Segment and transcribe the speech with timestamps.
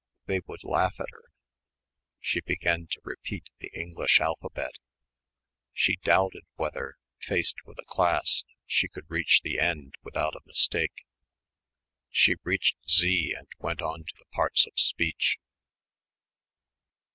[0.25, 1.25] They would laugh at her....
[2.19, 4.71] She began to repeat the English alphabet....
[5.73, 11.05] She doubted whether, faced with a class, she could reach the end without a mistake....
[12.09, 15.37] She reached Z and went on to the parts of speech.